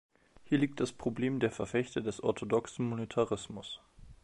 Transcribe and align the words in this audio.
Hier 0.45 0.57
liegt 0.57 0.79
das 0.79 0.93
Problem 0.93 1.39
der 1.39 1.51
Verfechter 1.51 2.01
des 2.01 2.23
orthodoxen 2.23 2.89
Monetarismus. 2.89 3.81